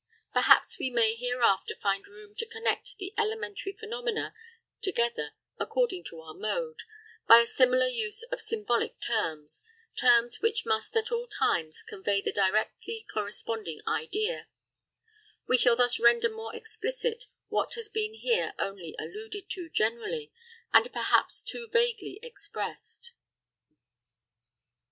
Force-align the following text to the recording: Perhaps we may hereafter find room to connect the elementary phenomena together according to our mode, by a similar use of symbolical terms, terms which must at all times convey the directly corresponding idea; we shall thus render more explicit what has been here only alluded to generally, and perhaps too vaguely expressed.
Perhaps 0.33 0.79
we 0.79 0.89
may 0.89 1.13
hereafter 1.13 1.75
find 1.75 2.07
room 2.07 2.33
to 2.33 2.47
connect 2.49 2.95
the 2.97 3.13
elementary 3.19 3.71
phenomena 3.71 4.33
together 4.81 5.33
according 5.59 6.03
to 6.05 6.19
our 6.21 6.33
mode, 6.33 6.79
by 7.27 7.37
a 7.39 7.45
similar 7.45 7.85
use 7.85 8.23
of 8.31 8.41
symbolical 8.41 8.97
terms, 8.99 9.63
terms 9.95 10.41
which 10.41 10.65
must 10.65 10.95
at 10.97 11.11
all 11.11 11.27
times 11.27 11.83
convey 11.83 12.19
the 12.19 12.31
directly 12.31 13.05
corresponding 13.13 13.79
idea; 13.87 14.47
we 15.45 15.55
shall 15.55 15.75
thus 15.75 15.99
render 15.99 16.31
more 16.31 16.55
explicit 16.55 17.25
what 17.49 17.75
has 17.75 17.87
been 17.87 18.15
here 18.15 18.55
only 18.57 18.95
alluded 18.97 19.51
to 19.51 19.69
generally, 19.69 20.33
and 20.73 20.91
perhaps 20.91 21.43
too 21.43 21.67
vaguely 21.71 22.19
expressed. 22.23 23.11